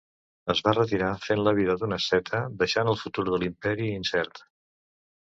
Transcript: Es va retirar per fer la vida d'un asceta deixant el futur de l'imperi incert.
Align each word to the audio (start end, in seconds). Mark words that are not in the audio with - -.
Es 0.53 0.61
va 0.67 0.71
retirar 0.77 1.09
per 1.17 1.23
fer 1.25 1.37
la 1.41 1.53
vida 1.59 1.77
d'un 1.83 1.95
asceta 1.99 2.41
deixant 2.65 2.93
el 2.95 3.01
futur 3.05 3.29
de 3.31 3.43
l'imperi 3.45 3.95
incert. 4.03 4.47